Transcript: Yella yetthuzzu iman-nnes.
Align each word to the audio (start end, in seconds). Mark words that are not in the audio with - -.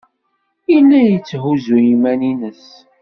Yella 0.71 0.99
yetthuzzu 1.03 1.77
iman-nnes. 1.93 2.65